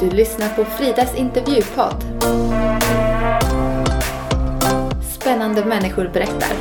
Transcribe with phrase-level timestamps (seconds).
[0.00, 2.04] Du lyssnar på Fridas intervjupodd.
[5.20, 6.52] Spännande människor berättar.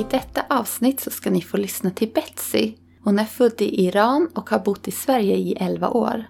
[0.00, 2.74] I detta avsnitt så ska ni få lyssna till Betsy.
[3.04, 6.24] Hon är född i Iran och har bott i Sverige i 11 år.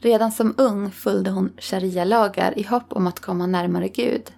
[0.00, 4.32] Redan som ung följde hon sharia-lagar i hopp om att komma närmare Gud.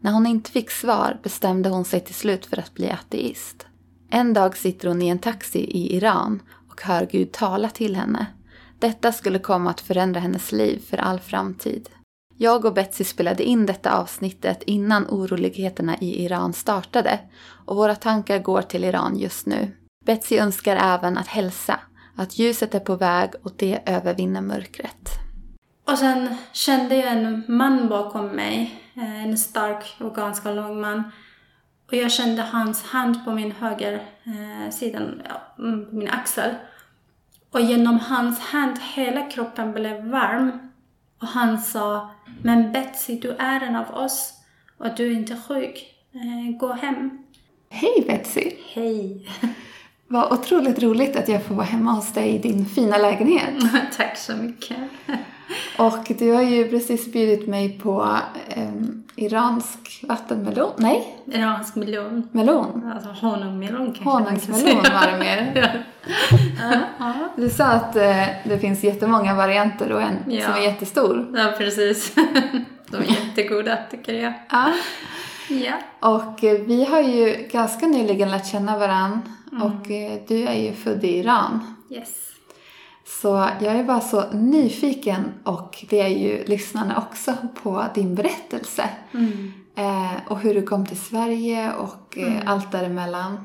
[0.00, 3.66] När hon inte fick svar bestämde hon sig till slut för att bli ateist.
[4.14, 8.26] En dag sitter hon i en taxi i Iran och hör Gud tala till henne.
[8.78, 11.88] Detta skulle komma att förändra hennes liv för all framtid.
[12.36, 17.20] Jag och Betsy spelade in detta avsnittet innan oroligheterna i Iran startade
[17.66, 19.76] och våra tankar går till Iran just nu.
[20.04, 21.80] Betsy önskar även att hälsa,
[22.16, 25.08] att ljuset är på väg och det övervinner mörkret.
[25.86, 28.82] Och sen kände jag en man bakom mig.
[28.96, 31.02] Eh, en stark och ganska lång man.
[31.86, 33.94] Och jag kände hans hand på min höger
[34.24, 36.54] eh, sidan, ja, mm, på min axel.
[37.50, 40.70] Och genom hans hand, hela kroppen blev varm.
[41.20, 42.10] Och han sa,
[42.42, 44.34] men Betsy, du är en av oss
[44.78, 45.94] och du är inte sjuk.
[46.12, 47.24] Eh, gå hem.
[47.70, 48.56] Hej Betsy!
[48.72, 49.28] Hej.
[50.08, 53.54] Vad otroligt roligt att jag får vara hemma hos dig i din fina lägenhet.
[53.96, 54.76] Tack så mycket.
[55.78, 58.08] Och du har ju precis bjudit mig på
[58.48, 60.72] em, iransk vattenmelon.
[60.76, 62.28] Nej, Iransk melon.
[62.32, 62.92] melon.
[62.94, 64.04] Alltså honungmelon kanske.
[64.04, 65.84] Honungsmelon var det mer.
[67.36, 71.26] Du sa att eh, det finns jättemånga varianter och en som är jättestor.
[71.36, 72.14] Ja, precis.
[72.90, 74.32] De är jättegoda tycker jag.
[74.50, 74.72] Ja.
[75.48, 75.72] Ja.
[76.00, 78.78] Och eh, vi har ju ganska nyligen lärt känna
[79.54, 81.76] varann och eh, du är ju född i Iran.
[81.90, 82.24] Yes.
[83.06, 88.88] Så jag är bara så nyfiken och det är ju lyssnarna också på din berättelse.
[89.76, 93.40] Eh, och hur du kom till Sverige och eh, allt däremellan.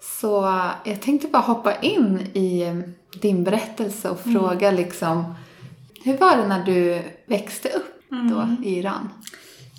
[0.00, 2.74] Så jag tänkte bara hoppa in i eh,
[3.20, 5.34] din berättelse och fråga liksom
[6.04, 9.08] hur var det när du växte upp då i Iran?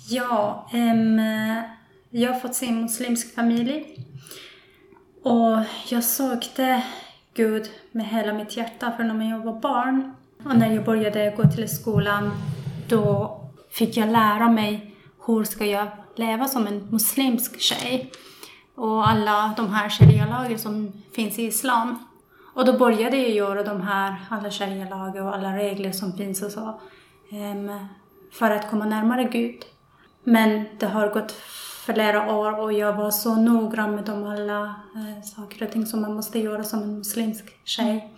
[0.08, 1.20] Ja, ehm,
[2.10, 3.84] jag har fått se en muslimsk familj.
[5.26, 6.82] Och jag sökte
[7.34, 10.14] Gud med hela mitt hjärta från när jag var barn.
[10.44, 12.30] Och när jag började gå till skolan
[12.88, 13.36] då
[13.70, 14.94] fick jag lära mig
[15.26, 18.12] hur ska jag leva som en muslimsk tjej.
[18.74, 22.06] Och alla de här sharia-lagar som finns i islam.
[22.54, 26.50] Och då började jag göra de här, alla sharia-lagar och alla regler som finns och
[26.50, 26.80] så.
[27.32, 27.70] Ehm,
[28.32, 29.64] för att komma närmare Gud.
[30.24, 31.34] Men det har gått
[31.86, 36.00] flera år och jag var så noggrann med de alla eh, saker och ting som
[36.00, 38.12] man måste göra som en muslimsk tjej.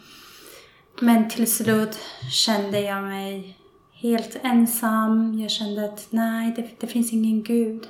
[1.00, 1.98] Men till slut
[2.30, 3.56] kände jag mig
[3.92, 5.38] helt ensam.
[5.40, 7.86] Jag kände att nej, det, det finns ingen Gud.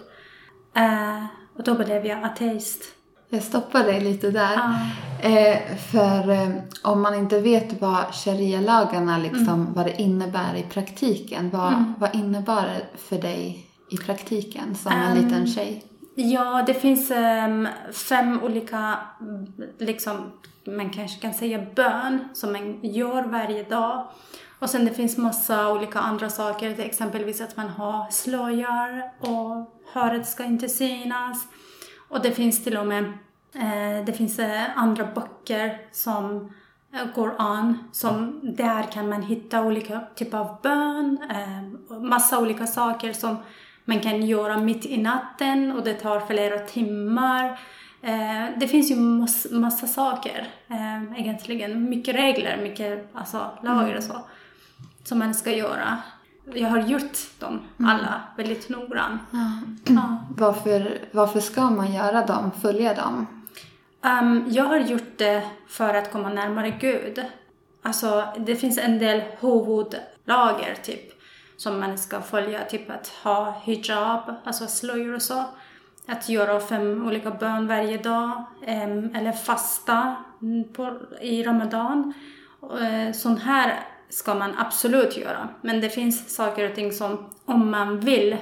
[0.76, 1.24] Eh,
[1.56, 2.82] och då blev jag ateist.
[3.28, 4.56] Jag stoppar dig lite där.
[4.56, 5.28] Ja.
[5.28, 6.48] Eh, för eh,
[6.82, 11.50] om man inte vet vad sharia-lagarna liksom, vad det innebär i praktiken.
[11.50, 15.84] Vad, vad innebar det för dig i praktiken som en Ehm, liten tjej?
[16.14, 18.98] Ja, det finns ehm, fem olika,
[19.78, 20.32] liksom,
[20.66, 24.06] man kanske kan säga bön som man gör varje dag.
[24.58, 29.72] Och sen det finns massa olika andra saker, till exempelvis att man har slöjar och
[29.94, 31.46] håret ska inte synas.
[32.08, 33.04] Och det finns till och med
[33.54, 36.52] eh, det finns eh, andra böcker som
[36.94, 42.66] eh, Koran, som där kan man hitta olika typer av bön, eh, och massa olika
[42.66, 43.36] saker som
[43.88, 47.60] man kan göra mitt i natten och det tar flera timmar.
[48.02, 51.90] Eh, det finns ju mass, massa saker eh, egentligen.
[51.90, 54.20] Mycket regler, mycket alltså, lagar och så.
[55.04, 55.98] Som man ska göra.
[56.54, 59.20] Jag har gjort dem alla väldigt noggrant.
[59.84, 60.16] Ja.
[60.36, 63.26] Varför, varför ska man göra dem, följa dem?
[64.02, 67.24] Ehm, jag har gjort det för att komma närmare Gud.
[67.82, 71.17] Alltså, det finns en del huvudlagar, typ,
[71.58, 72.64] som man ska följa.
[72.64, 75.44] Typ att ha hijab, alltså slöjor och så.
[76.06, 78.44] Att göra fem olika bön varje dag.
[79.14, 82.14] eller fasta mm, på, i Ramadan.
[82.80, 85.48] Eh, Sånt här ska man absolut göra.
[85.60, 88.36] Men det finns saker och ting som, om man vill,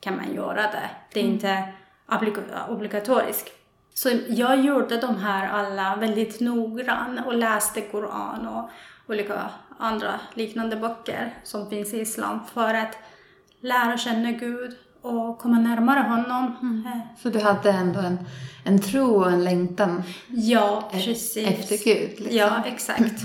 [0.00, 0.90] kan man göra det.
[1.12, 1.68] Det är inte
[2.08, 3.50] obliga- obligatoriskt.
[3.94, 8.70] Så jag gjorde de här alla väldigt noggrann och läste Koran och
[9.10, 12.96] olika andra liknande böcker som finns i Islam för att
[13.60, 16.46] lära känna Gud och komma närmare honom.
[16.86, 18.18] Eh, Så du hade ändå en,
[18.64, 21.36] en tro och en längtan Ja, precis.
[21.36, 22.10] efter Gud?
[22.20, 22.36] Liksom.
[22.36, 23.22] Ja, exakt.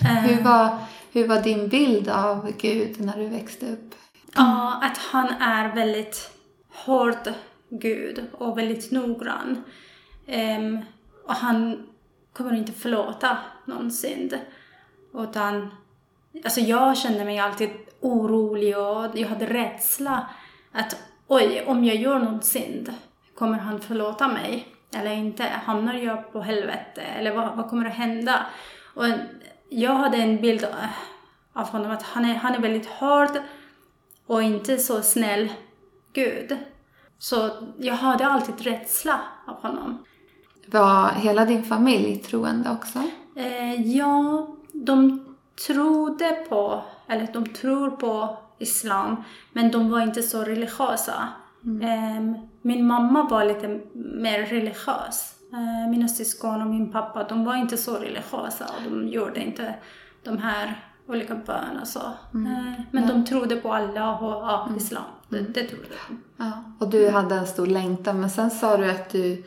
[0.00, 0.78] Hur, var,
[1.12, 3.94] hur var din bild av Gud när du växte upp?
[4.36, 6.30] Ja, att han är väldigt
[6.74, 7.14] hård
[7.68, 9.64] Gud och väldigt noggrann.
[10.26, 10.78] Ehm,
[11.26, 11.86] och han
[12.32, 14.34] kommer inte förlåta någon synd.
[15.14, 15.70] Utan,
[16.44, 17.70] alltså jag kände mig alltid
[18.00, 20.26] orolig och jag hade rädsla
[20.72, 22.94] att oj, om jag gör någon synd,
[23.34, 25.42] kommer han förlåta mig eller inte?
[25.44, 28.46] Hamnar jag på helvete eller vad, vad kommer att hända?
[28.94, 29.04] Och
[29.68, 30.66] jag hade en bild
[31.52, 33.30] av honom att han är, han är väldigt hård
[34.26, 35.52] och inte så snäll
[36.12, 36.56] Gud.
[37.18, 40.04] Så jag hade alltid rädsla av honom.
[40.66, 42.98] Var hela din familj troende också?
[43.36, 44.46] Eh, ja,
[44.84, 45.24] de
[45.66, 51.28] trodde på, eller de tror på islam, men de var inte så religiösa.
[51.64, 51.82] Mm.
[51.82, 55.34] Eh, min mamma var lite mer religiös.
[55.52, 59.74] Eh, mina syskon och min pappa, de var inte så religiösa och de gjorde inte
[60.24, 62.00] de här olika böner och så.
[62.34, 62.52] Mm.
[62.52, 64.76] Eh, men de trodde på Allah och ja, mm.
[64.76, 65.04] islam.
[65.28, 65.52] Det, mm.
[65.52, 66.22] det trodde de.
[66.36, 66.52] Ja.
[66.78, 69.44] Och du hade en stor längtan, men sen sa du att du,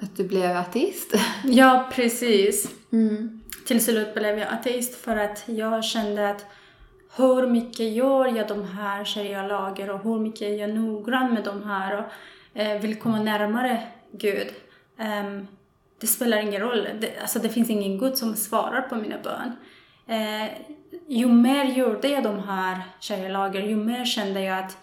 [0.00, 1.14] att du blev ateist.
[1.44, 2.70] Ja, precis.
[2.92, 3.40] Mm.
[3.64, 6.46] Till slut blev jag ateist för att jag kände att
[7.16, 11.62] hur mycket gör jag de här sharia-lagar och hur mycket är jag noggrann med de
[11.62, 13.82] här och eh, vill komma närmare
[14.12, 14.48] Gud.
[14.98, 15.48] Um,
[16.00, 16.88] det spelar ingen roll.
[17.00, 19.52] Det, alltså det finns ingen Gud som svarar på mina bön.
[20.06, 20.50] Eh,
[21.06, 24.76] ju mer gjorde jag de här sharia-lagar, ju mer kände jag att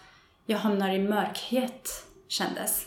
[0.46, 2.86] jag hamnar i mörkhet, kändes.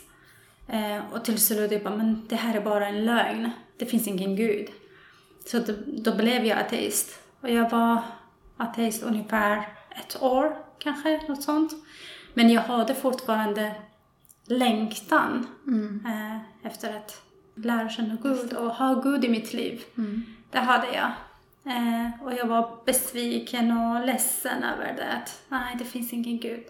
[0.68, 3.50] Eh, och till slut jag bara, men det här är bara en lögn.
[3.76, 4.68] Det finns ingen Gud.
[5.46, 7.20] Så då, då blev jag ateist.
[7.40, 8.02] Och jag var
[8.56, 11.72] ateist ungefär ett år, kanske, något sånt.
[12.34, 13.74] Men jag hade fortfarande
[14.46, 16.06] längtan mm.
[16.06, 17.22] eh, efter att
[17.54, 19.84] lära känna Gud och ha Gud i mitt liv.
[19.96, 20.22] Mm.
[20.50, 21.10] Det hade jag.
[21.74, 25.12] Eh, och jag var besviken och ledsen över det.
[25.12, 26.64] Att nej, det finns ingen Gud.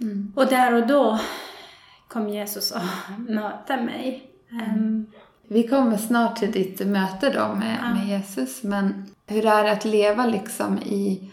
[0.00, 0.32] Mm.
[0.36, 1.20] Och där och då
[2.08, 2.82] kom Jesus och
[3.30, 4.30] mötte mig.
[4.50, 5.06] Um,
[5.52, 7.94] vi kommer snart till ditt möte då med, ja.
[7.94, 8.62] med Jesus.
[8.62, 11.30] Men hur är det att leva liksom i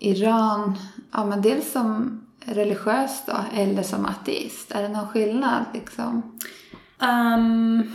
[0.00, 0.78] Iran?
[1.12, 4.72] Ja, men dels som religiös då, eller som ateist?
[4.72, 6.38] Är det någon skillnad liksom?
[6.98, 7.94] Um,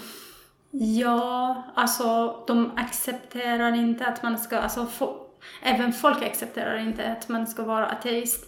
[0.72, 5.14] ja, alltså de accepterar inte att man ska, alltså fo
[5.62, 8.46] även folk accepterar inte att man ska vara ateist.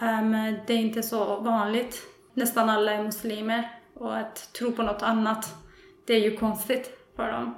[0.00, 0.32] Um,
[0.66, 2.02] det är inte så vanligt.
[2.34, 5.54] Nästan alla är muslimer och att tro på något annat
[6.10, 7.54] det är ju konstigt för dem.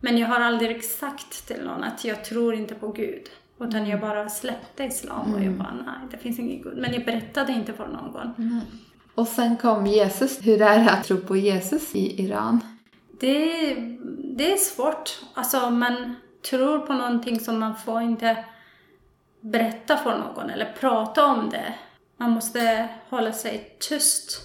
[0.00, 3.22] Men jag har aldrig sagt till någon att jag tror inte på Gud.
[3.60, 5.58] Utan jag bara släppte islam och jag mm.
[5.58, 6.76] bara, nej, det finns ingen Gud.
[6.76, 8.34] Men jag berättade inte för någon.
[8.38, 8.60] Mm.
[9.14, 10.38] Och sen kom Jesus.
[10.46, 12.60] Hur är det att tro på Jesus i Iran?
[13.20, 13.74] Det,
[14.36, 15.20] det är svårt.
[15.34, 16.14] Alltså, man
[16.50, 18.44] tror på någonting som man får inte
[19.40, 21.74] berätta för någon eller prata om det.
[22.16, 24.40] Man måste hålla sig tyst.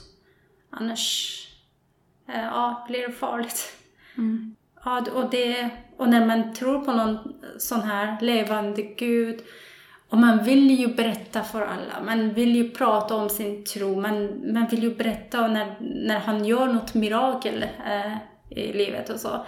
[0.70, 1.38] Annars
[2.34, 3.78] ja, blir det farligt.
[4.18, 4.56] Mm.
[4.86, 9.42] Ja, och, det, och när man tror på någon sån här levande Gud
[10.10, 14.42] och man vill ju berätta för alla, man vill ju prata om sin tro, man,
[14.54, 18.18] man vill ju berätta när, när han gör något mirakel eh,
[18.50, 19.46] i livet och så.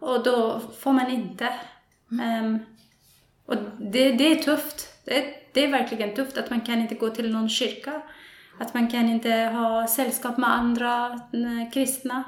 [0.00, 1.48] Och då får man inte.
[2.10, 2.44] Mm.
[2.44, 2.58] Um,
[3.46, 5.04] och det, det är tufft.
[5.04, 8.02] Det, det är verkligen tufft att man kan inte gå till någon kyrka.
[8.58, 12.24] Att man kan inte ha sällskap med andra eh, kristna.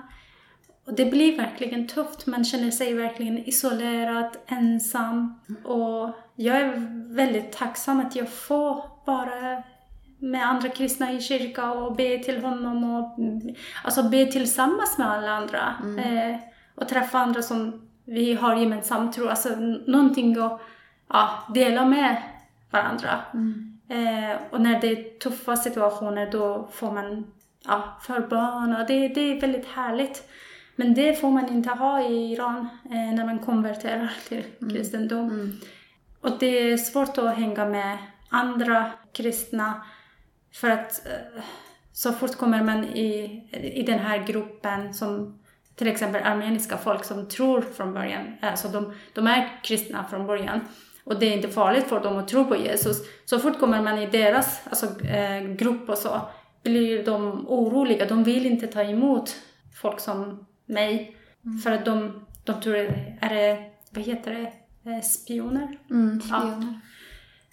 [0.86, 2.26] Och det blir verkligen tufft.
[2.26, 5.40] Man känner sig verkligen isolerad, ensam.
[5.64, 6.72] Och jag är
[7.14, 9.62] väldigt tacksam att jag får vara
[10.18, 13.18] med andra kristna i kyrka och be till honom och
[13.84, 15.74] alltså be tillsammans med alla andra.
[15.82, 15.98] Mm.
[15.98, 16.40] Eh,
[16.74, 19.28] och träffa andra som vi har gemensamt tro.
[19.28, 19.48] Alltså
[19.86, 20.60] någonting att
[21.08, 22.22] ja, dela med
[22.70, 23.20] varandra.
[23.34, 23.67] Mm.
[23.88, 27.32] Eh, och när det är tuffa situationer då får man
[27.64, 30.28] ja, förbön och det, det är väldigt härligt.
[30.76, 34.74] Men det får man inte ha i Iran eh, när man konverterar till mm.
[34.74, 35.30] kristendom.
[35.30, 35.56] Mm.
[36.20, 39.82] Och det är svårt att hänga med andra kristna
[40.54, 41.42] för att eh,
[41.92, 43.42] så fort kommer man i,
[43.74, 45.38] i den här gruppen som
[45.74, 50.60] till exempel armeniska folk som tror från början, alltså de, de är kristna från början
[51.08, 52.96] och det är inte farligt för dem att tro på Jesus.
[53.24, 56.20] Så fort kommer man i deras alltså, eh, grupp och så
[56.62, 58.06] blir de oroliga.
[58.06, 59.36] De vill inte ta emot
[59.82, 61.16] folk som mig.
[61.44, 61.58] Mm.
[61.58, 62.76] För att de, de tror,
[63.20, 63.58] är det,
[63.90, 64.52] vad heter det,
[64.90, 65.78] eh, spioner?
[65.90, 66.80] Mm, spioner.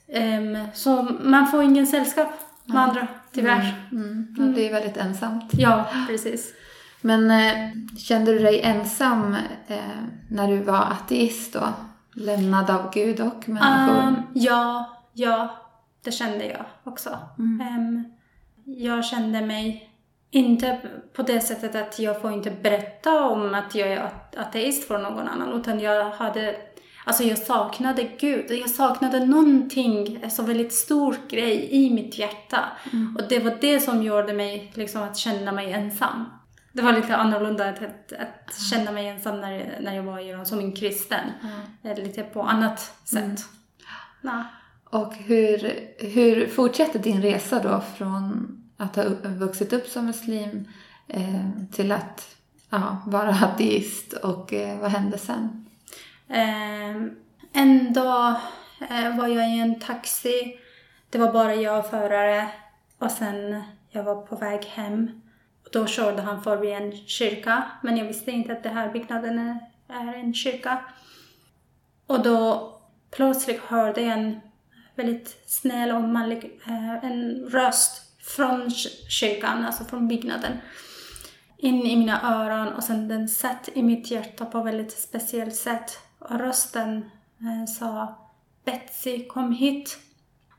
[0.07, 0.37] Ja.
[0.37, 2.29] Um, så man får ingen sällskap
[2.65, 3.87] med andra, tyvärr.
[3.91, 4.35] Mm, mm.
[4.37, 5.51] Ja, det är väldigt ensamt.
[5.53, 6.53] Ja, precis.
[7.01, 9.35] Men eh, kände du dig ensam
[9.67, 9.77] eh,
[10.29, 11.73] när du var ateist då?
[12.15, 14.07] Lämnad av Gud och människor?
[14.07, 15.55] Um, ja, ja,
[16.03, 17.17] det kände jag också.
[17.39, 17.67] Mm.
[17.67, 18.05] Um,
[18.65, 19.89] jag kände mig
[20.31, 20.79] inte
[21.13, 25.27] på det sättet att jag får inte berätta om att jag är ateist för någon
[25.27, 26.55] annan, utan jag hade
[27.07, 28.51] Alltså jag saknade Gud.
[28.51, 32.59] Jag saknade någonting, alltså väldigt stor grej i mitt hjärta.
[32.93, 33.15] Mm.
[33.15, 36.25] Och det var det som gjorde mig liksom att känna mig ensam.
[36.75, 40.45] Det var lite annorlunda att, att, att känna mig ensam när, när jag var i
[40.45, 41.31] som en kristen.
[41.83, 42.03] Mm.
[42.03, 43.23] Lite på annat sätt.
[43.23, 43.35] Mm.
[44.21, 44.43] Ja.
[44.83, 50.67] Och hur, hur fortsätter din resa då från att ha vuxit upp som muslim
[51.07, 52.35] eh, till att
[52.69, 55.65] ja, vara ateist och eh, vad hände sen?
[56.29, 56.95] Eh,
[57.53, 58.35] en dag
[58.89, 60.59] eh, var jag i en taxi.
[61.09, 62.47] Det var bara jag och förare.
[62.97, 65.21] Och sen jag var på väg hem.
[65.71, 67.63] Då körde han förbi en kyrka.
[67.81, 70.79] Men jag visste inte att den här byggnaden är en kyrka.
[72.07, 72.71] Och då
[73.11, 74.39] plötsligt hörde jag en
[74.95, 78.71] väldigt snäll och manlig eh, en röst från
[79.09, 80.57] kyrkan, alltså från byggnaden,
[81.57, 85.55] in i mina öron och sen den satt i mitt hjärta på ett väldigt speciellt
[85.55, 85.99] sätt.
[86.19, 88.15] Och rösten eh, sa
[88.65, 89.97] Betsy, kom hit.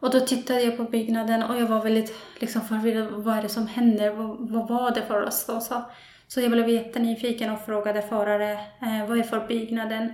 [0.00, 3.10] Och då tittade jag på byggnaden och jag var väldigt liksom, förvirrad.
[3.10, 4.10] Vad är det som händer?
[4.10, 5.48] Vad, vad var det för röst?
[5.48, 5.82] Och så,
[6.26, 10.12] så jag blev jättenyfiken och frågade förare eh, vad är för byggnaden?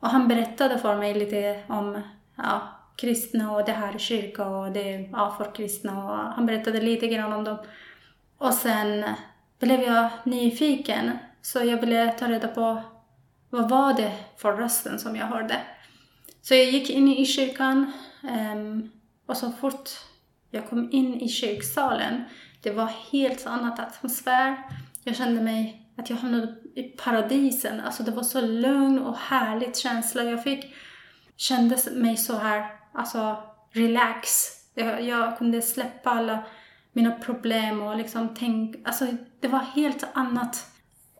[0.00, 2.02] Och han berättade för mig lite om
[2.36, 2.62] ja,
[2.96, 7.32] kristna och det här kyrka och det ja, för kristna och han berättade lite grann
[7.32, 7.58] om dem.
[8.38, 9.04] Och sen
[9.58, 12.82] blev jag nyfiken så jag ville ta reda på
[13.50, 15.56] vad var det för rösten som jag hörde.
[16.42, 17.92] Så jag gick in i kyrkan
[18.22, 18.90] um,
[19.28, 19.90] och så fort
[20.50, 22.24] jag kom in i kyrksalen,
[22.62, 24.56] det var helt annat atmosfär.
[25.04, 27.80] Jag kände mig att jag hamnade i paradisen.
[27.80, 30.74] Alltså det var så lugn och härligt känsla jag fick.
[31.36, 33.36] Kände mig så här alltså
[33.72, 34.48] relax.
[34.74, 36.44] Jag, jag kunde släppa alla
[36.92, 39.06] mina problem och liksom tänka, alltså
[39.40, 40.66] det var helt annat.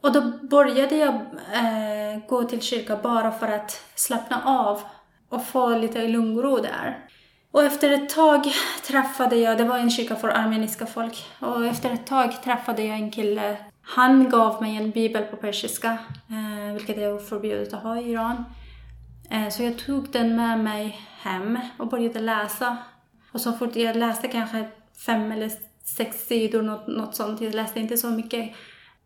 [0.02, 1.14] Och då började jag
[1.52, 4.82] eh, gå till kyrkan bara för att slappna av
[5.28, 7.08] och få lite lugn och ro där.
[7.58, 8.52] Och efter ett tag
[8.86, 12.96] träffade jag, det var en kyrka för armeniska folk, och efter ett tag träffade jag
[12.96, 13.56] en kille.
[13.82, 15.98] Han gav mig en bibel på persiska,
[16.30, 18.44] eh, vilket är förbjudet att ha i Iran.
[19.30, 22.76] Eh, så jag tog den med mig hem och började läsa.
[23.32, 24.68] Och så fort jag läste kanske
[25.06, 25.50] fem eller
[25.84, 28.54] sex sidor, något, något sånt, jag läste inte så mycket.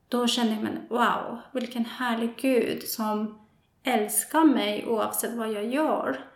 [0.09, 3.39] Då kände jag, men wow, vilken härlig Gud som
[3.85, 6.32] älskar mig oavsett vad jag gör.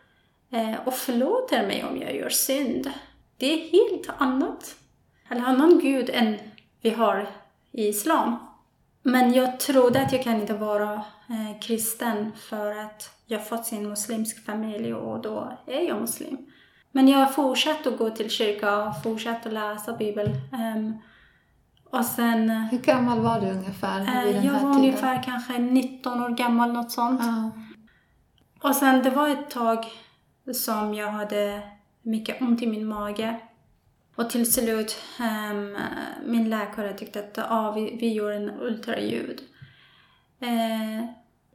[0.50, 2.90] Eh, och förlåter mig om jag gör synd.
[3.36, 4.76] Det är helt annat.
[5.28, 6.38] Eller annan Gud än
[6.80, 7.28] vi har
[7.72, 8.36] i Islam.
[9.02, 10.92] Men jag trodde att jag kan inte vara
[11.28, 16.38] eh, kristen för att jag fått sin muslimsk familj och då är jag muslim.
[16.92, 20.32] Men jag fortsatte att gå till kyrkan och fortsatte läsa Bibeln.
[20.52, 20.98] Um,
[21.90, 22.50] och sen...
[22.50, 24.76] Hur gammal var du ungefär vid den Jag var tiden?
[24.76, 27.20] ungefär kanske 19 år gammal, något sånt.
[27.20, 27.48] Uh.
[28.62, 29.86] Och sen det var ett tag
[30.52, 31.62] som jag hade
[32.02, 33.40] mycket ont i min mage.
[34.16, 34.96] Och till slut,
[35.50, 35.78] um,
[36.24, 39.40] min läkare tyckte att ah, vi, vi gör en ultraljud.
[40.42, 41.06] Uh,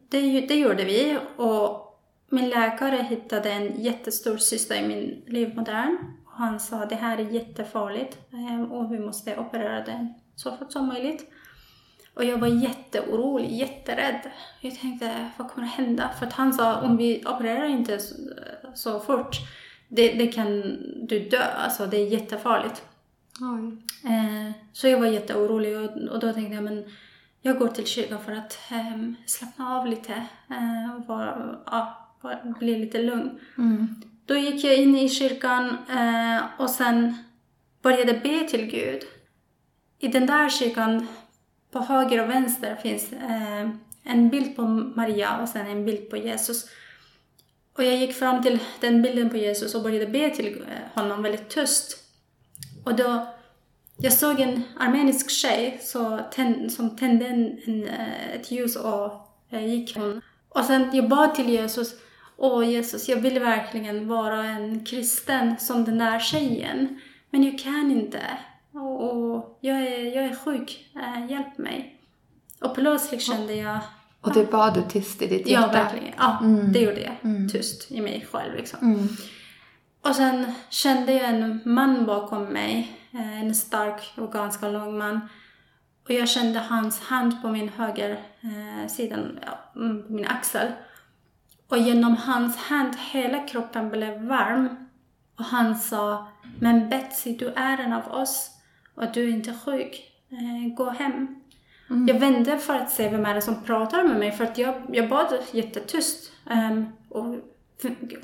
[0.09, 1.91] det, det gjorde vi och
[2.29, 7.29] min läkare hittade en jättestor cysta i min livmodern Och han sa det här är
[7.29, 11.31] jättefarligt ehm, och vi måste operera den så fort som möjligt.
[12.13, 14.31] Och jag var jätteorolig, jätterädd.
[14.61, 16.09] Jag tänkte, vad kommer att hända?
[16.19, 18.15] För att han sa, om vi opererar inte så,
[18.73, 19.37] så fort,
[19.87, 20.61] det, det, kan
[21.07, 21.43] du dö.
[21.43, 22.83] Alltså det är jättefarligt.
[24.03, 26.83] Eh, så jag var jätteorolig och, och då tänkte jag, men
[27.41, 30.13] jag går till kyrkan för att um, slappna av lite
[30.51, 31.59] uh, och var,
[32.23, 33.39] uh, bli lite lugn.
[33.57, 34.01] Mm.
[34.25, 37.17] Då gick jag in i kyrkan uh, och sen
[37.81, 39.01] började be till Gud.
[39.99, 41.07] I den där kyrkan,
[41.71, 43.69] på höger och vänster, finns eh,
[44.03, 44.61] en bild på
[44.95, 46.69] Maria och sen en bild på Jesus.
[47.77, 51.23] Och jag gick fram till den bilden på Jesus och började be till eh, honom
[51.23, 51.97] väldigt tyst.
[52.85, 53.27] Och då
[53.97, 59.11] jag såg en armenisk tjej så tänd, som tände en, en, eh, ett ljus och
[59.49, 60.21] gick hon.
[60.49, 61.93] Och sen jag bad till Jesus.
[62.37, 66.99] Åh Jesus, jag vill verkligen vara en kristen som den där tjejen.
[67.29, 68.21] Men jag kan inte.
[68.73, 70.91] Och, och jag, är, jag är sjuk.
[70.95, 71.99] Äh, hjälp mig.
[72.61, 73.79] Och plötsligt kände jag...
[74.21, 75.77] Och det bad du tyst i ditt hjärta?
[75.77, 76.13] Ja, verkligen.
[76.17, 76.71] Ja, mm.
[76.71, 77.15] det gjorde jag.
[77.23, 77.49] Mm.
[77.49, 78.79] Tyst i mig själv liksom.
[78.81, 79.07] Mm.
[80.01, 85.29] Och sen kände jag en man bakom mig Eh, en stark och ganska lång man.
[86.03, 88.11] Och jag kände hans hand på min höger
[88.41, 90.71] eh, sidan, ja, mm, på min axel.
[91.67, 94.89] Och genom hans hand, hela kroppen blev varm.
[95.37, 96.27] Och han sa,
[96.59, 98.51] men Betsy, du är en av oss
[98.95, 100.11] och du är inte sjuk.
[100.31, 101.41] eh, gå hem.
[102.07, 104.75] Jag vände för att se vem är det som pratar med mig för att jag,
[104.91, 106.31] jag bad jättetyst.
[106.51, 107.25] Um, och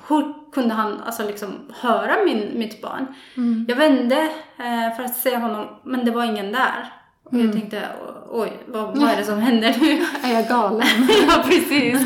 [0.07, 3.07] hur kunde han alltså liksom höra min, mitt barn?
[3.37, 3.65] Mm.
[3.69, 4.15] Jag vände
[4.57, 6.93] eh, för att se honom men det var ingen där.
[7.23, 7.81] Och jag tänkte
[8.29, 10.05] oj, vad, vad är det som händer nu?
[10.29, 10.87] Är jag galen?
[11.27, 12.01] ja, precis.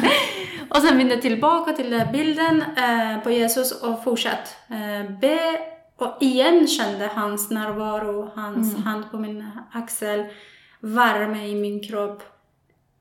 [0.70, 5.40] Och sen vände jag tillbaka till den bilden eh, på Jesus och fortsatt eh, be.
[6.02, 10.26] Och igen kände hans närvaro, hans hand på min axel,
[10.80, 12.24] värme i min kropp.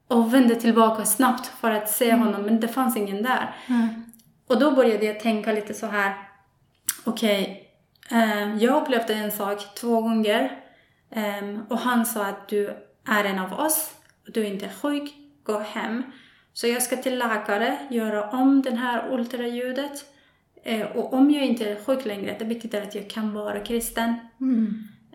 [0.08, 3.54] Och vände tillbaka snabbt för att se honom, men det fanns ingen där.
[4.46, 6.14] Och då började jag tänka lite så här.
[7.04, 7.70] Okej,
[8.10, 10.58] eh, jag upplevde en sak två gånger.
[11.10, 12.76] Ehm, och han sa att du
[13.08, 13.94] är en av oss.
[14.26, 15.14] Och du är inte sjuk.
[15.42, 16.02] Gå hem.
[16.52, 20.04] Så jag ska till läkare, göra om det här ultraljudet.
[20.62, 24.14] Eh, och om jag inte är sjuk längre, det betyder att jag kan vara kristen.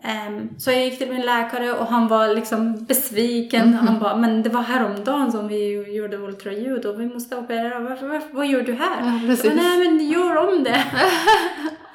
[0.04, 3.74] Ehm, så jag gick till min läkare och han var liksom besviken.
[3.74, 7.80] Han bara, men det var häromdagen som vi gjorde ultraljud och vi måste operera.
[7.80, 9.00] Varför, varför, vad gör du här?
[9.00, 10.84] Ja, jag bara, Nej men gör om det.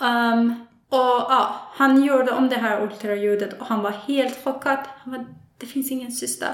[0.03, 0.55] Ehm,
[0.89, 0.97] och
[1.29, 4.79] ja, han gjorde om det här ultraljudet och han var helt chockad.
[4.99, 5.27] Han bara,
[5.59, 6.47] det finns ingen cysta.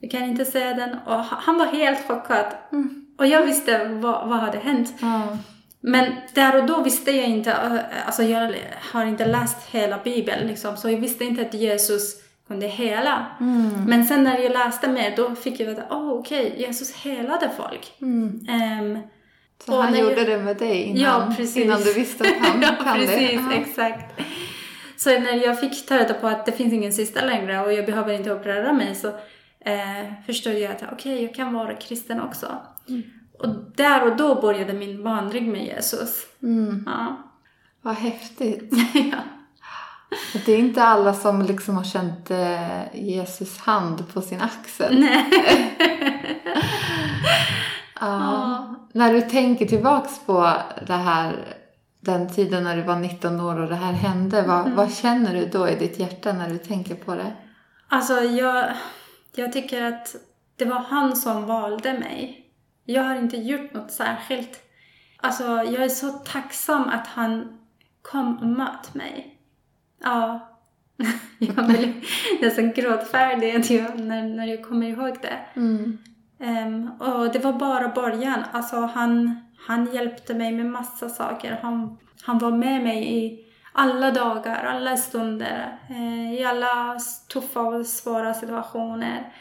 [0.00, 0.96] Jag kan inte se den.
[1.06, 2.46] Och han var helt chockad.
[3.18, 4.94] Och jag visste vad, vad hade hänt.
[5.00, 5.38] Ja.
[5.80, 7.54] Men där och då visste jag inte,
[8.06, 8.54] alltså jag
[8.92, 12.14] har inte läst hela bibeln liksom, så jag visste inte att Jesus
[12.48, 13.26] kunde hela.
[13.86, 17.50] Men sen när jag läste mer då fick jag veta, åh oh, okej, Jesus helade
[17.56, 17.92] folk.
[18.48, 18.98] Ehm,
[19.66, 21.56] Så Och han när jag- gjorde det med dig innan, Ja, precis.
[21.64, 23.54] innan du visste att han ja, kan precis, det?
[23.56, 24.20] exakt.
[24.96, 27.86] Så när jag fick ta reda på att det finns ingen syster längre och jag
[27.86, 29.08] behöver inte operera mig så
[29.60, 32.46] eh, förstod jag att okej, jag kan vara kristen också.
[33.38, 36.26] Och där och då började min vandring med Jesus.
[36.42, 36.82] Mm.
[36.86, 37.16] Ja.
[37.82, 38.72] Vad häftigt.
[38.94, 39.18] ja.
[40.46, 45.00] Det är inte alla som liksom har känt eh, Jesus hand på sin axel.
[45.00, 45.24] Nej.
[48.00, 48.74] Ja.
[48.92, 50.52] När du tänker tillbaks på
[50.86, 51.56] det här,
[52.00, 54.76] den tiden när du var 19 år och det här hände, vad, Mm.
[54.76, 57.32] vad känner du då i ditt hjärta när du tänker på det?
[57.88, 58.64] Alltså, jag,
[59.36, 60.14] jag tycker att
[60.56, 62.44] det var han som valde mig.
[62.90, 64.60] Jag har inte gjort något särskilt.
[65.16, 67.58] Alltså, jag är så tacksam att han
[68.02, 69.38] kom och mötte mig.
[70.04, 70.48] Ja.
[71.38, 71.94] Jag blir
[72.40, 75.38] nästan gråtfärdig jag- när, när jag kommer ihåg det.
[75.60, 75.98] Mm.
[76.40, 78.44] Ehm, och det var bara början.
[78.52, 81.58] Alltså han, han hjälpte mig med massa saker.
[81.62, 86.98] Han, han var med mig i alla dagar, alla stunder, eh, i alla
[87.32, 89.32] tuffa och svåra situationer.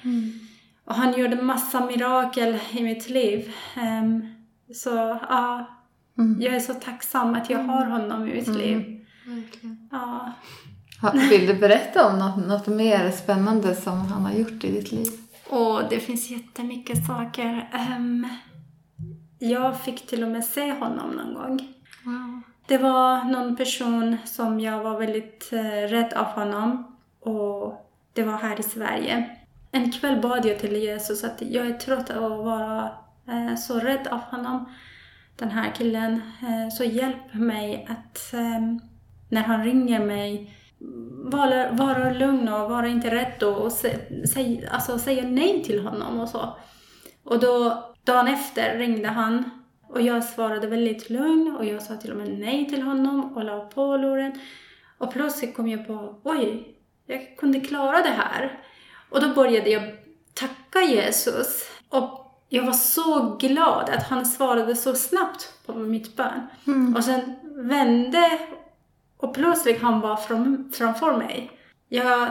[0.87, 3.53] Och han gjorde massa mirakel i mitt liv.
[3.75, 4.27] Ehm,
[4.73, 5.65] så ja,
[6.39, 9.05] jag är så tacksam att jag har honom i mitt liv.
[9.25, 9.89] Verkligen.
[9.91, 10.33] Ja.
[11.29, 15.07] Vill du berätta om något, något mer spännande som han har gjort i ditt liv?
[15.49, 17.69] Och det finns jättemycket saker.
[17.73, 18.27] Ehm,
[19.39, 21.67] jag fick till och med se honom någon gång.
[22.03, 22.41] Wow.
[22.67, 26.97] Det var någon person som jag var väldigt eh, rädd av honom.
[27.19, 29.36] Och det var här i Sverige.
[29.71, 32.91] En kväll bad jag till Jesus att jag är trött av att vara
[33.27, 34.73] eh, så rädd av honom.
[35.35, 36.13] Den här killen.
[36.41, 38.79] Eh, så hjälp mig att ehm,
[39.29, 40.53] när han ringer mig
[41.23, 43.99] vara, vara lugn och vara inte rädd och, och sä,
[44.33, 46.57] säg, alltså, säga nej till honom och så.
[47.23, 49.49] Och då, dagen efter ringde han
[49.89, 53.43] och jag svarade väldigt lugn och jag sa till och med nej till honom och
[53.43, 54.39] la på luren.
[54.97, 56.75] Och plötsligt kom jag på, oj,
[57.05, 58.59] jag kunde klara det här.
[59.09, 59.83] Och då började jag
[60.33, 61.69] tacka Jesus.
[61.89, 66.47] Och jag var så glad att han svarade så snabbt på mitt bön.
[66.95, 68.39] Och sen vände
[69.17, 71.51] och plötsligt han var fram, framför mig.
[71.89, 72.29] Jag,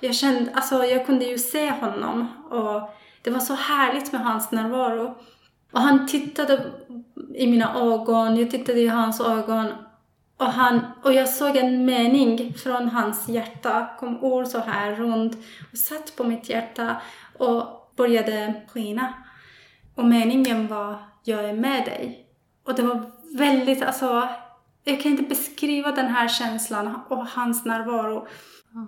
[0.00, 2.90] jag kände, alltså jag kunde ju se honom och
[3.22, 5.14] det var så härligt med hans närvaro.
[5.72, 6.72] Och han tittade
[7.34, 9.66] i mina ögon, jag tittade i hans ögon
[10.40, 15.36] och, han, och jag såg en mening från hans hjärta, kom ord så här runt
[15.72, 16.96] och satt på mitt hjärta
[17.38, 19.14] och började skina.
[19.94, 22.26] Och meningen var, jag är med dig.
[22.66, 24.28] Och det var väldigt, alltså,
[24.84, 28.26] jag kan inte beskriva den här känslan och hans närvaro.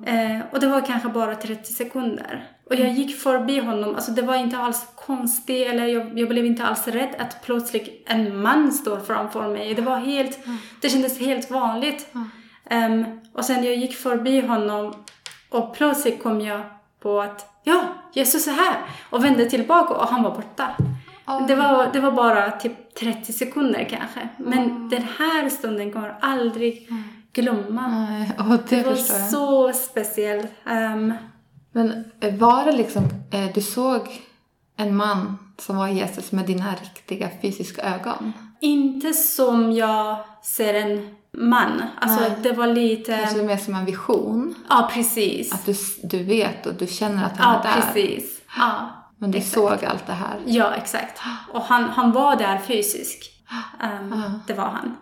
[0.07, 2.49] Eh, och det var kanske bara 30 sekunder.
[2.71, 6.47] Och jag gick förbi honom, alltså det var inte alls konstigt eller jag, jag blev
[6.47, 9.75] inte alls rädd att plötsligt en man står framför mig.
[9.75, 10.39] Det var helt,
[10.81, 12.15] det kändes helt vanligt.
[12.65, 14.95] Ehm, och sen jag gick förbi honom
[15.49, 16.61] och plötsligt kom jag
[17.01, 18.77] på att ja, Jesus är här
[19.11, 20.77] och vände tillbaka och han var borta.
[21.49, 24.29] Det var, det var bara typ 30 sekunder kanske.
[24.37, 26.89] Men den här stunden kommer aldrig
[27.33, 27.89] glömma.
[27.89, 29.31] Nej, och det, Det var förstår jag.
[29.31, 30.51] så speciellt.
[30.67, 31.15] Ehm,
[31.73, 34.21] Men eh, var det liksom, eh, du såg
[34.77, 38.33] en man som var Jesus med dina riktiga fysiska ögon?
[38.61, 41.83] inte som jag ser en man.
[42.01, 42.33] Alltså Nej.
[42.43, 43.17] det var lite...
[43.19, 44.55] Kanske mer som en vision?
[44.69, 45.53] Ja, precis.
[45.55, 47.83] Att du, du vet och du känner att han Ja, är där.
[47.83, 48.41] precis.
[48.59, 48.89] Ja.
[49.19, 49.55] Men du Exakt.
[49.55, 50.41] såg allt det här?
[50.47, 51.21] ja, exakt.
[51.53, 53.23] Och han, han var där fysiskt.
[53.81, 53.89] Ja.
[54.47, 54.97] Det var han.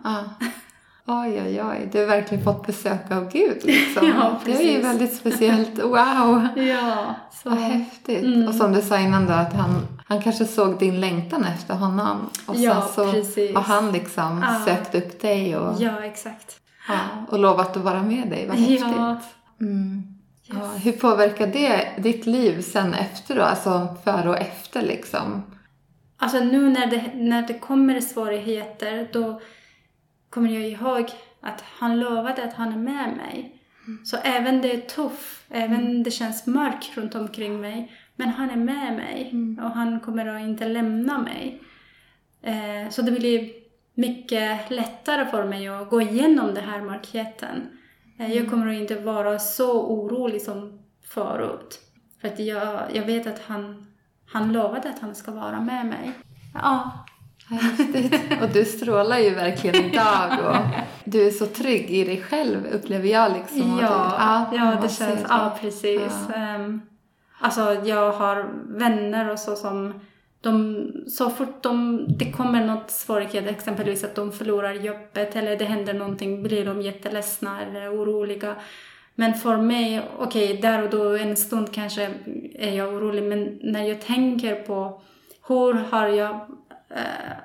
[1.05, 1.89] Oj, oj, oj.
[1.91, 4.07] Du har verkligen fått besök av Gud liksom.
[4.07, 5.79] Ja, det är ju väldigt speciellt.
[5.83, 6.47] Wow!
[6.55, 7.15] Ja.
[7.43, 7.49] Så.
[7.49, 8.23] Vad häftigt.
[8.23, 8.47] Mm.
[8.47, 12.29] Och som du sa innan då att han, han kanske såg din längtan efter honom.
[12.45, 13.55] Och Ja, sen så precis.
[13.55, 14.65] har han liksom Ja.
[14.65, 16.59] sökt upp dig och, Ja, exakt.
[16.87, 18.47] ja, och lovat att vara med dig.
[18.47, 18.79] Vad häftigt.
[18.97, 19.17] Ja.
[19.61, 20.03] Mm.
[20.43, 23.41] Ja, hur påverkar det ditt liv sen efter då?
[23.41, 25.43] Alltså före och efter liksom?
[26.17, 29.41] Alltså nu när det, när det kommer svårigheter då
[30.31, 31.09] kommer jag ihåg
[31.41, 33.61] att han lovade att han är med mig.
[34.03, 38.55] Så även det är tufft, även det känns mörkt runt omkring mig, men han är
[38.55, 41.61] med mig och han kommer att inte lämna mig.
[42.41, 43.51] Eh, så det blir
[43.93, 47.79] mycket lättare för mig att gå igenom den här mörkheten.
[48.19, 51.79] Eh, jag kommer att inte vara så orolig som förut.
[52.21, 53.87] För att jag, jag vet att han,
[54.25, 56.11] han lovade att han ska vara med mig.
[56.53, 57.05] Ja,
[57.51, 58.41] Häftigt.
[58.41, 60.55] Och du strålar ju verkligen idag och
[61.03, 63.79] du är så trygg i dig själv upplever jag liksom.
[63.81, 66.11] Ja, du, ja man det känns, ja precis.
[66.29, 66.35] Ja.
[66.35, 66.81] Ehm,
[67.39, 69.93] alltså jag har vänner och så som
[70.41, 75.65] de, så fort de, det kommer något svårighet, exempelvis att de förlorar jobbet eller det
[75.65, 78.55] händer någonting, blir de jätteledsna eller oroliga.
[79.15, 82.09] Men för mig, okej, där och då en stund kanske
[82.55, 85.01] är jag orolig, men när jag tänker på
[85.47, 86.39] hur har jag
[86.95, 87.37] eh,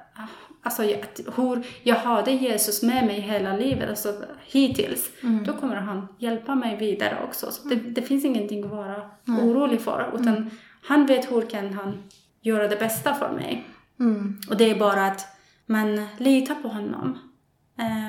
[0.63, 4.15] Alltså jag- hur jag hade Jesus med mig hela livet, alltså
[4.47, 5.11] hittills.
[5.47, 7.51] Då kommer han hjälpa mig vidare också.
[7.51, 10.11] Så det, det finns ingenting att vara orolig för.
[10.21, 10.51] Utan
[10.83, 12.03] han vet hur kan han
[12.41, 13.65] göra det bästa för mig.
[14.01, 14.41] Mm.
[14.51, 15.27] Och det är bara att
[15.67, 17.19] man litar på honom.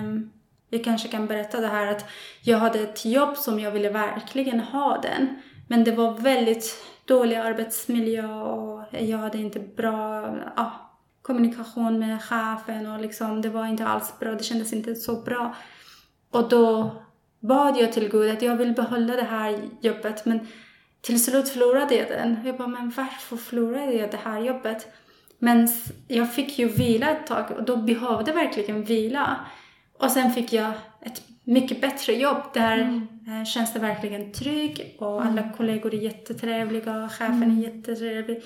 [0.02, 0.32] Um,
[0.70, 2.06] jag kanske kan berätta det här att
[2.42, 5.28] jag hade ett jobb som jag ville verkligen ha den.
[5.68, 10.87] Men det var väldigt dålig arbetsmiljö och jag hade inte bra ja,
[11.28, 14.32] kommunikation med chefen och liksom, det var inte alls bra.
[14.32, 15.56] Det kändes inte så bra.
[16.32, 16.96] Och då
[17.40, 20.48] bad jag till Gud att jag vill behålla det här jobbet men
[21.02, 22.38] till slut förlorade jag den.
[22.46, 24.88] Jag bara, men varför förlorade jag det här jobbet?
[25.40, 25.68] Men
[26.08, 29.46] jag fick ju vila ett tag och då behövde jag verkligen vila.
[30.00, 32.42] Och sen fick jag ett mycket bättre jobb.
[32.54, 38.44] Där eh, känns det verkligen trygg och alla kollegor är jättetrevliga, chefen är jättetrevlig.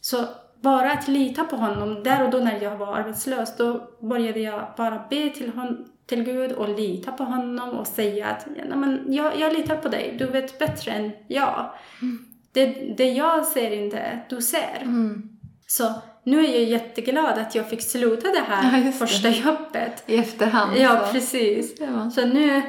[0.00, 0.24] Så
[0.62, 4.66] bara att lita på honom, där och då när jag var arbetslös, då började jag
[4.76, 8.78] bara be till, hon, till Gud och lita på honom och säga att ja, nej,
[8.78, 11.70] men jag, jag litar på dig, du vet bättre än jag.
[12.52, 12.66] Det,
[12.96, 14.78] det jag ser inte, du ser.
[14.82, 15.28] Mm.
[15.66, 15.92] Så
[16.24, 18.92] nu är jag jätteglad att jag fick sluta det Ja, här det.
[18.92, 20.02] första jobbet.
[20.06, 21.12] I efterhand Ja, så.
[21.12, 21.74] precis.
[21.80, 22.10] Ja.
[22.10, 22.62] Så nu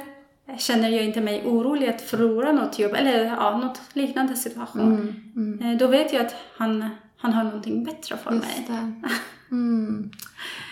[0.58, 4.82] känner jag inte mig orolig att förlora något jobb eller ja, något liknande situation.
[4.82, 5.13] Mm.
[5.60, 5.71] Mm.
[5.71, 8.65] Eh, Då vet jag att han, han har någonting bättre för Just mig.
[8.67, 8.93] det.
[9.51, 10.10] Mm.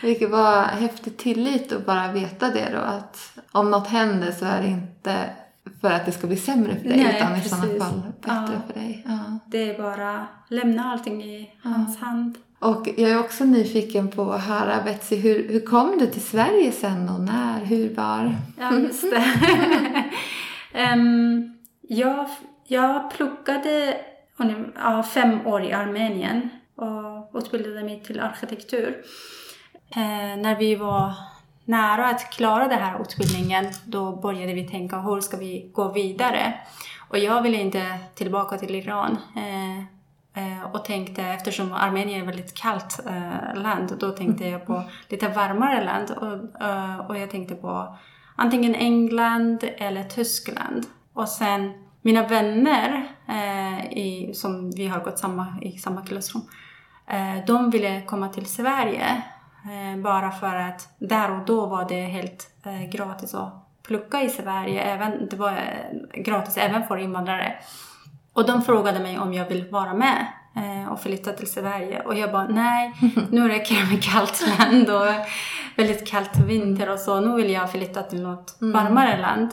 [0.02, 4.62] Vilket var häftig tillit att bara veta det då att om något händer så är
[4.62, 5.30] det inte
[5.82, 7.84] för att det ska bli sämre för dig Nej, utan i sådana precis.
[7.84, 8.62] fall bättre Ja.
[8.68, 9.04] för dig.
[9.08, 9.40] Ja.
[9.46, 12.38] Det är bara lämna allting i hans hand.
[12.60, 16.72] Och jag är också nyfiken på att höra Betsy, hur, hur kom du till Sverige
[16.72, 18.36] sen och när, hur var?
[18.60, 19.24] Ja, just det.
[20.74, 22.30] Em, jag,
[22.68, 23.98] jag pluggade
[24.76, 29.04] ja, fem år i Armenien och utbildade mig till arkitektur.
[29.96, 31.14] Eh, när vi var
[31.66, 36.54] nära att klara den här utbildningen då började vi tänka hur ska vi gå vidare?
[37.10, 39.18] Och jag ville inte tillbaka till Iran.
[39.36, 39.78] Eh,
[40.44, 44.84] eh, och tänkte, eftersom Armenien är ett väldigt kallt eh, land, då tänkte jag på
[45.10, 46.12] lite varmare land.
[46.12, 47.98] Och, eh, och jag tänkte på
[48.36, 50.86] antingen England eller Tyskland.
[51.14, 56.42] Och sen mina vänner, eh, i, som vi har gått samma, i samma klassrum,
[57.08, 59.22] eh, de ville komma till Sverige.
[59.64, 63.54] Eh, bara för att där och då var det helt eh, gratis att
[63.88, 64.82] plugga i Sverige.
[64.82, 67.54] Även, det var eh, gratis även för invandrare.
[68.34, 72.02] Och de frågade mig om jag vill vara med eh, och flytta till Sverige.
[72.02, 72.94] Och jag bara, nej,
[73.32, 75.08] nu räcker det med kallt land och
[75.76, 77.20] väldigt kallt vinter och så.
[77.20, 79.52] Nu vill jag flytta till något varmare land.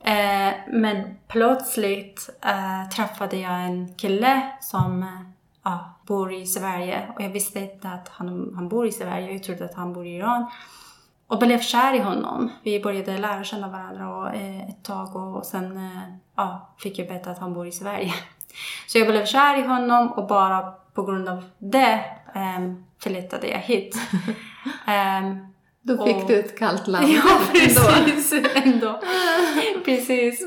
[0.00, 7.12] Eh, men plötsligt eh, träffade jag en kille som eh, bor i Sverige.
[7.14, 9.32] Och jag visste inte att han, han bor i Sverige.
[9.32, 10.46] Jag trodde att han bor i Iran.
[11.26, 12.50] och blev kär i honom.
[12.62, 16.02] Vi började lära känna varandra och, eh, ett tag och sen eh,
[16.36, 18.14] ja, fick jag veta att han bor i Sverige.
[18.86, 23.58] Så jag blev kär i honom och bara på grund av det eh, flyttade jag
[23.58, 23.96] hit.
[24.86, 25.46] um,
[25.88, 27.08] Då fick och, du ett kallt land.
[27.08, 28.34] Ja, precis.
[28.54, 29.00] Ändå.
[29.84, 30.46] precis.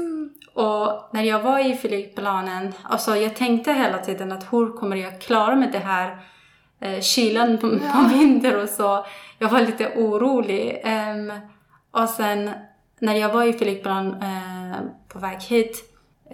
[0.54, 5.22] Och när jag var i flygplanen, alltså jag tänkte hela tiden att hur kommer jag
[5.22, 6.18] klara med det här
[6.80, 7.92] eh, kylan på, ja.
[7.94, 9.06] på vintern och så.
[9.40, 10.82] Jag var lite orolig.
[10.86, 11.32] Um,
[11.92, 12.52] och sen
[13.00, 14.78] när jag var i flygplan uh,
[15.08, 15.84] på väg hit,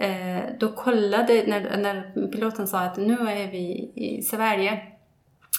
[0.02, 4.82] uh, då kollade, när, när piloten sa att nu är vi i Sverige,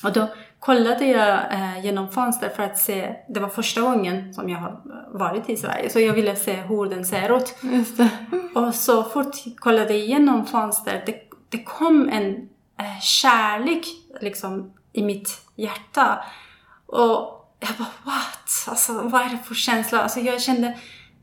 [0.04, 0.28] och då
[0.60, 4.82] kollade jag eh, genom fönster för att se, det var första gången som jag har
[5.14, 7.56] varit i Sverige, så jag ville se hur den ser ut.
[8.56, 11.16] Och så fort jag kollade igenom fönster, det,
[11.50, 12.36] det kom en
[12.80, 13.86] eh, kärlek
[14.22, 16.24] liksom i mitt hjärta.
[16.86, 18.68] Och jag bara what?
[18.68, 20.02] Alltså vad är det för känsla?
[20.02, 20.78] Alltså jag kände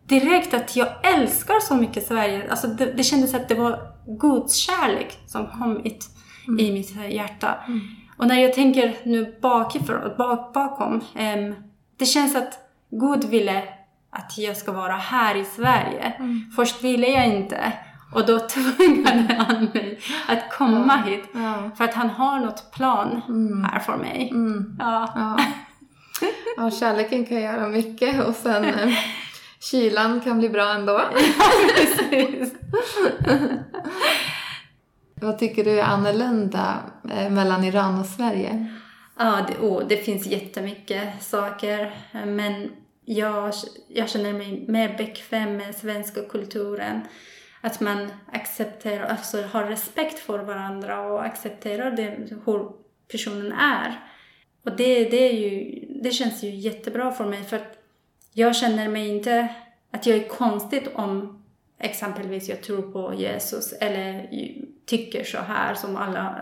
[0.06, 2.50] direkt att jag älskar så mycket Sverige.
[2.50, 6.08] Alltså det, det kändes att det var Guds kärlek som kom hit,
[6.48, 6.60] mm.
[6.60, 7.54] i mitt hjärta.
[7.66, 7.80] Mm.
[8.16, 11.54] Och när jag tänker nu bakifrån, bak, bakom, um,
[11.96, 12.58] det känns att
[12.90, 13.62] Gud ville
[14.10, 16.12] att jag ska vara här i Sverige.
[16.18, 16.52] Mm.
[16.56, 17.72] Först ville jag inte.
[18.14, 19.98] Och då tvingade han mig
[20.28, 21.10] att komma ja.
[21.10, 21.24] hit.
[21.32, 21.70] Ja.
[21.76, 23.64] För att han har något plan mm.
[23.64, 24.30] här för mig.
[24.30, 24.76] Mm.
[24.78, 25.12] Ja.
[25.14, 25.36] ja.
[26.56, 28.94] Ja, kärleken kan göra mycket och sen eh,
[29.70, 31.00] kylan kan bli bra ändå.
[31.76, 32.54] precis.
[35.20, 38.66] Vad tycker du är annorlunda eh, mellan Iran och Sverige?
[39.18, 41.96] Ja, det, oh, det finns jättemycket saker.
[42.12, 42.72] Eh, men
[43.04, 43.52] jag,
[43.88, 47.00] jag känner mig mer bekväm med svenska kulturen.
[47.60, 52.70] Att man accepterar, alltså har respekt för varandra och accepterar det, hur
[53.12, 54.00] personen är.
[54.64, 57.78] Och det, det, är ju, det känns ju jättebra för mig för att
[58.32, 59.48] jag känner mig inte
[59.90, 61.42] att jag är konstigt om
[61.78, 64.28] exempelvis jag tror på Jesus eller
[64.86, 66.34] tycker så här som alla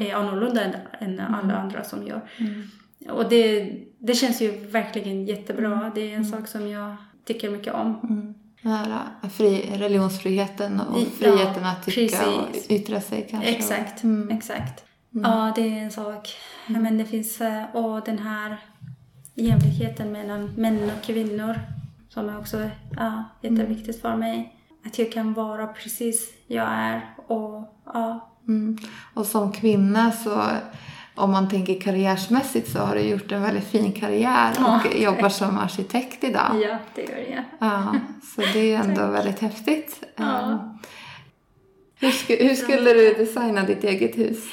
[0.00, 0.64] är annorlunda
[1.00, 1.56] än alla mm.
[1.56, 2.20] andra som gör.
[2.38, 2.68] Mm.
[3.10, 5.72] Och det, det känns ju verkligen jättebra.
[5.72, 5.90] Mm.
[5.94, 6.24] Det är en mm.
[6.24, 8.00] sak som jag tycker mycket om.
[8.02, 8.34] Mm.
[8.62, 12.66] Här, fri, religionsfriheten och friheten ja, att tycka precis.
[12.66, 13.50] och yttra sig kanske.
[13.50, 14.36] Exakt, mm.
[14.36, 14.84] exakt.
[15.10, 16.28] Ja, det är en sak.
[16.66, 18.56] Men det finns, eh, och den här
[19.34, 21.58] jämlikheten mellan män och kvinnor
[22.08, 24.57] som är också ja, jätteviktigt för mig
[24.88, 27.14] att jag kan vara precis jag är.
[27.26, 28.28] Och, ja.
[28.48, 28.78] Mm.
[29.14, 30.42] och som kvinna så
[31.14, 35.28] om man tänker karriärsmässigt så har du gjort en väldigt fin karriär och ja, jobbar
[35.28, 36.60] som arkitekt idag.
[36.62, 37.44] Ja, det gör jag.
[37.58, 37.94] Ja,
[38.34, 40.04] så det är ändå väldigt häftigt.
[40.16, 40.40] Ja.
[40.40, 40.78] Um,
[42.00, 44.44] hur, sk hur, skulle du designa ditt eget hus?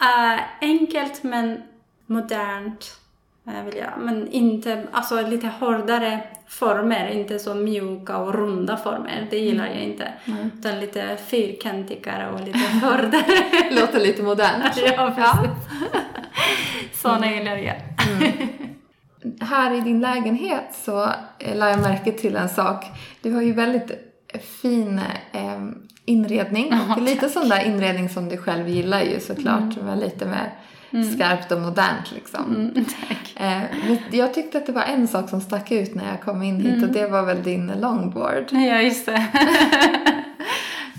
[0.00, 1.62] Uh, enkelt men
[2.06, 3.01] modernt
[3.44, 3.90] vill jag.
[3.98, 9.26] Men inte, alltså lite hårdare former, inte så mjuka och runda former.
[9.30, 10.12] Det gillar jag inte.
[10.24, 10.50] Mm.
[10.58, 13.70] Utan lite fyrkantigare och lite hårdare.
[13.70, 14.64] Låter lite modernt.
[14.76, 15.50] ja, precis.
[15.92, 16.00] Ja.
[16.92, 17.38] Sådana mm.
[17.38, 17.76] gillar jag.
[18.08, 18.48] Mm.
[19.40, 21.10] Här i din lägenhet så
[21.54, 22.84] la jag märke till en sak.
[23.22, 23.90] Du har ju väldigt
[24.62, 25.00] fin
[25.32, 25.60] eh,
[26.04, 26.72] inredning.
[26.72, 29.76] Oh, lite sån där inredning som du själv gillar ju såklart.
[29.76, 29.86] Mm.
[29.86, 30.52] Men lite mer
[30.92, 31.12] mm.
[31.12, 32.44] skarpt och modernt liksom.
[32.44, 32.84] Mm,
[33.36, 36.60] eh, jag tyckte att det var en sak som stack ut när jag kom in
[36.60, 36.88] hit mm.
[36.88, 38.44] och det var väl din longboard.
[38.50, 39.12] Ja, just det.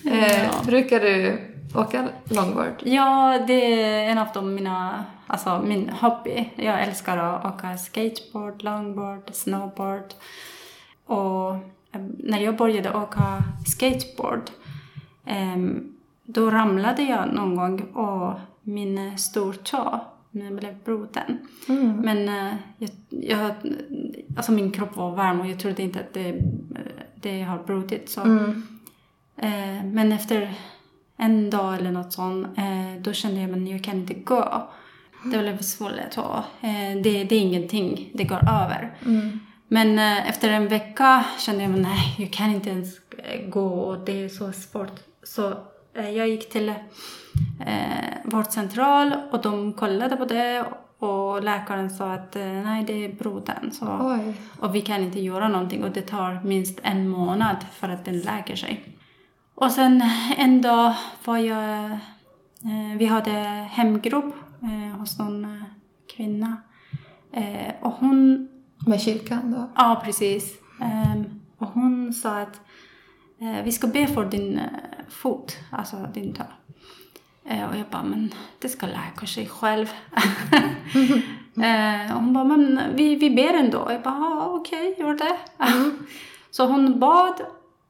[0.06, 0.52] eh, ja.
[0.66, 1.38] Brukar du
[1.76, 2.74] åka longboard?
[2.84, 6.50] Ja, det är en av de mina, alltså min hobby.
[6.56, 10.14] Jag älskar att åka skateboard, longboard, snowboard.
[11.06, 11.54] Och
[11.92, 14.50] eh, när jag började åka skateboard
[15.26, 20.00] um, då ramlade jag någon gång och min stortå
[20.32, 21.48] blev bruten.
[21.70, 21.98] Mm.
[21.98, 23.52] Men uh, jag, jag,
[24.38, 26.42] alltså min kropp var varm och jag trodde inte att det,
[27.16, 28.10] det har brutit.
[28.10, 28.22] Så.
[28.22, 28.68] Mm.
[29.44, 30.54] Uh, men efter
[31.18, 32.48] en dag eller något sånt,
[33.00, 34.70] då kände jag att jag kan inte gå.
[35.32, 36.40] Det blev svullet och
[37.04, 38.98] det, det är ingenting, det går över.
[39.06, 39.40] Mm.
[39.68, 42.96] Men efter en vecka kände jag att nej, jag kan inte ens
[43.48, 45.00] gå och det är så svårt.
[45.24, 45.54] Så
[45.94, 46.76] jag gick till eh,
[48.24, 50.66] vårdcentral och de kollade på det
[51.00, 53.72] och läkaren sa att eh, nej, det är brodern.
[53.72, 54.18] Så,
[54.60, 58.20] och vi kan inte göra någonting och det tar minst en månad för att den
[58.20, 58.84] läker sig.
[59.56, 60.04] Och sen
[60.38, 60.94] en dag
[61.26, 61.86] var jag,
[62.64, 63.32] eh, vi hade
[63.72, 65.64] hemgrupp eh, hos någon eh,
[66.16, 66.58] kvinna.
[67.32, 68.50] Eh, och hon...
[68.88, 69.70] Med kyrkan då?
[69.76, 70.54] Ja, precis.
[70.82, 72.62] Ehm, och hon sa att
[73.64, 74.60] vi ska be för din
[75.10, 76.44] fot, alltså din tå.
[77.46, 79.88] Eh, och jag bara, men det ska läka sig själv.
[81.64, 83.88] eh, och hon bara, men vi, vi ber ändå.
[83.90, 85.38] Jag bara, ah, okej, okay, gör det.
[86.52, 87.42] så hon bad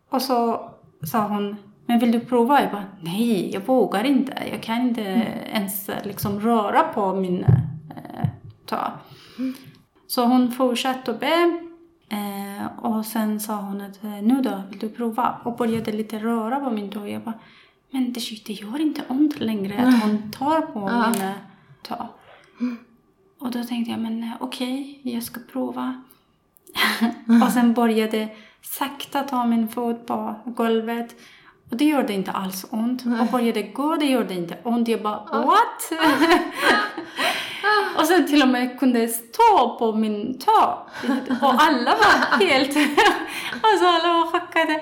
[0.10, 0.70] och så
[1.12, 2.62] sa hon, men vill du prova?
[2.62, 4.44] Jag bara, nej, jag vågar inte.
[4.52, 5.02] Jag kan inte
[5.52, 8.28] ens liksom röra på min eh,
[8.66, 8.78] tå.
[10.08, 11.60] Så hon fortsatte att be.
[12.14, 15.38] Eh, och sen sa hon att eh, nu då, vill du prova?
[15.44, 17.08] Och började lite röra på min tå.
[17.08, 17.40] Jag bara,
[17.92, 21.12] men det, det gör inte ont längre att hon tar på ja.
[21.12, 21.34] mina
[21.82, 22.08] tå.
[23.40, 26.02] Och då tänkte jag, men eh, okej, okay, jag ska prova.
[27.46, 28.30] och sen började
[28.62, 31.16] sakta ta min fot på golvet.
[31.72, 33.04] Och det gjorde inte alls ont.
[33.22, 34.88] Och började gå, det gjorde inte ont.
[34.88, 35.92] Jag bara, what?
[37.98, 40.88] och sen till och med kunde stå på min tå.
[41.42, 42.78] Och alla var helt...
[43.62, 44.74] alltså alla var chockade.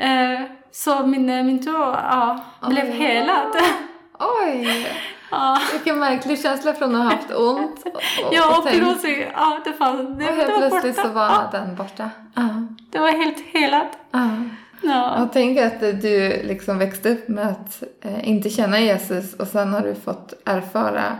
[0.00, 3.56] Uh, så min, min tå ja, blev helad.
[4.18, 4.86] Oj!
[5.30, 5.60] Ja.
[5.72, 7.86] Vilken märklig känsla från att ha haft ont.
[7.86, 11.08] Och, och, ja, och plötsligt, ja, det fanns, det, och helt plötsligt borta.
[11.08, 11.48] så var ja.
[11.52, 12.10] den borta.
[12.38, 12.62] Uh.
[12.90, 13.98] Det var helt helat.
[14.14, 14.42] Uh.
[14.82, 15.22] Ja.
[15.22, 19.72] Och tänk att du liksom växte upp med att eh, inte känna Jesus och sen
[19.72, 21.18] har du fått erfara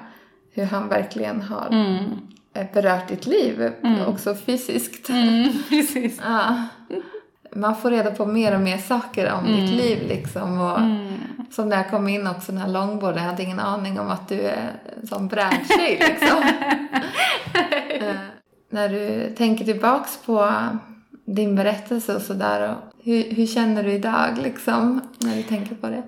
[0.57, 2.03] hur han verkligen har mm.
[2.55, 4.07] Eh, berört ditt liv, mm.
[4.07, 5.09] också fysiskt.
[5.09, 6.21] Mm, precis.
[6.25, 6.63] ja.
[7.55, 9.77] Man får reda på mer och mer saker om ditt mm.
[9.77, 10.61] liv liksom.
[10.61, 11.15] Och mm.
[11.51, 14.29] Som när jag kom in också, den här långborden, jag hade ingen aning om att
[14.29, 16.43] du är en sån brädtjej liksom.
[18.01, 18.17] eh,
[18.71, 20.53] när du tänker tillbaks på
[21.27, 22.77] din berättelse och sådär.
[23.05, 26.03] Hur, hur känner du idag liksom, när du tänker på det?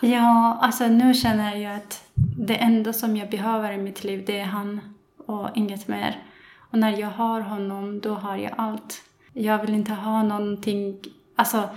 [0.00, 4.38] Ja, alltså nu känner jag att det enda som jag behöver i mitt liv det
[4.38, 4.80] är han
[5.26, 6.22] och inget mer.
[6.70, 9.02] Och när jag har honom, då har jag allt.
[9.32, 10.96] Jag vill inte ha någonting,
[11.36, 11.68] alltså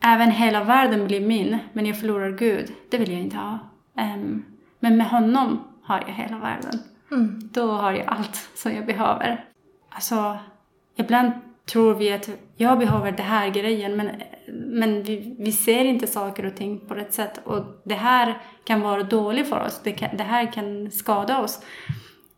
[0.00, 2.72] även hela världen blir min, men jag förlorar Gud.
[2.90, 3.58] Det vill jag inte ha.
[3.98, 4.44] Um,
[4.80, 6.78] men med honom har jag hela världen.
[7.10, 7.40] Mm.
[7.52, 9.44] Då har jag allt som jag behöver.
[9.88, 10.38] Alltså,
[10.96, 11.32] ibland
[11.66, 14.10] tror vi att jag behöver det här grejen men,
[14.48, 18.80] men vi, vi ser inte saker och ting på rätt sätt och det här kan
[18.80, 21.62] vara dåligt för oss, det, kan, det här kan skada oss.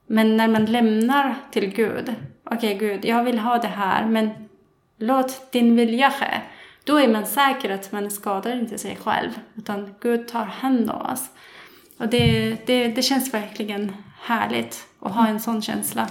[0.07, 4.31] Men när man lämnar till Gud, okej okay, Gud, jag vill ha det här men
[4.99, 6.41] låt din vilja ske.
[6.85, 11.01] Då är man säker att man skadar inte sig själv utan Gud tar hand om
[11.13, 11.31] oss.
[11.99, 16.09] Och det, det, det känns verkligen härligt att ha en sån känsla.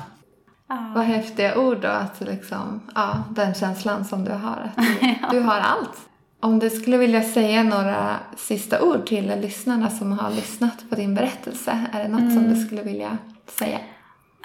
[0.67, 0.91] Ja.
[0.95, 4.71] Vad häftiga ord då, att liksom, ja, den känslan som du har.
[4.75, 5.27] Att du, ja.
[5.31, 6.09] du har allt.
[6.39, 11.15] Om du skulle vilja säga några sista ord till lyssnarna som har lyssnat på din
[11.15, 12.33] berättelse, är det något mm.
[12.33, 12.65] som du mm.
[12.65, 13.79] skulle vilja säga?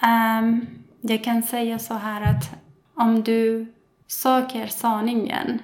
[0.02, 0.66] Um,
[1.00, 2.50] jag kan säga så här att
[2.94, 3.72] om du
[4.06, 5.58] söker sanningen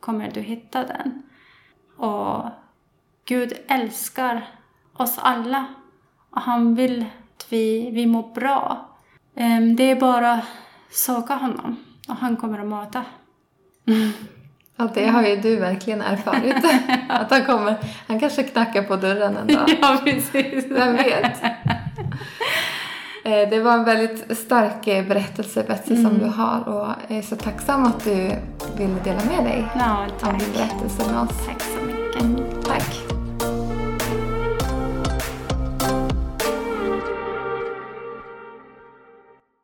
[0.00, 1.22] kommer du hitta den.
[1.96, 2.44] Och
[3.24, 4.48] Gud älskar
[4.92, 5.66] oss alla
[6.30, 8.88] och han vill att vi, vi mår bra.
[9.36, 10.40] Ehm, det är bara
[10.90, 11.76] söka honom
[12.08, 13.04] och han kommer att möta.
[14.76, 16.56] Ja, det har ju du verkligen erfarit.
[17.08, 17.74] Att han kommer,
[18.08, 19.78] han kanske knackar på dörren en dag.
[19.82, 20.64] Ja, precis.
[20.70, 21.42] Vem vet?
[23.24, 26.10] Eh, det var en väldigt stark eh, berättelse Betsy mm.
[26.10, 28.30] som du har och jag är så tacksam att du
[28.76, 31.46] ville dela med dig ja, av din berättelse med oss.
[31.46, 32.51] Tack så mycket.